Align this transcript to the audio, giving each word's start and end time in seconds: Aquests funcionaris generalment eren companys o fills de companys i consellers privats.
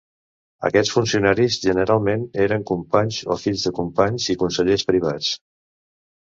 Aquests 0.69 0.93
funcionaris 0.93 1.57
generalment 1.65 2.23
eren 2.45 2.65
companys 2.71 3.21
o 3.37 3.37
fills 3.43 3.67
de 3.69 3.73
companys 3.81 4.27
i 4.37 4.39
consellers 4.45 4.87
privats. 4.95 5.31